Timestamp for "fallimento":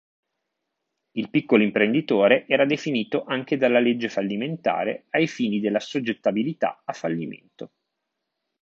6.93-7.71